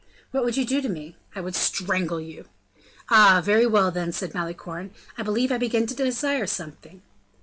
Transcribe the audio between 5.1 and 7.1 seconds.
"I believe I begin to desire something."